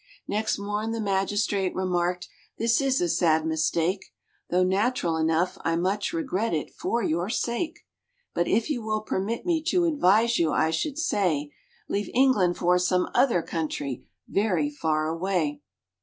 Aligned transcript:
Next 0.27 0.57
morn 0.57 0.93
the 0.93 0.99
magistrate 0.99 1.75
remarked, 1.75 2.27
"This 2.57 2.81
is 2.81 2.99
a 3.01 3.07
sad 3.07 3.45
mistake, 3.45 4.05
Though 4.49 4.63
natural 4.63 5.15
enough, 5.15 5.59
I 5.63 5.75
much 5.75 6.11
regret 6.11 6.55
it 6.55 6.73
for 6.73 7.03
your 7.03 7.29
sake; 7.29 7.81
But 8.33 8.47
if 8.47 8.67
you 8.67 8.81
will 8.81 9.01
permit 9.01 9.45
me 9.45 9.61
to 9.65 9.85
advise 9.85 10.39
you, 10.39 10.51
I 10.53 10.71
should 10.71 10.97
say 10.97 11.51
Leave 11.87 12.09
England 12.15 12.57
for 12.57 12.79
some 12.79 13.09
other 13.13 13.43
country, 13.43 14.03
very 14.27 14.71
far 14.71 15.05
away. 15.07 15.61